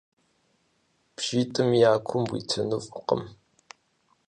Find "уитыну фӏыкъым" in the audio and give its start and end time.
2.31-3.21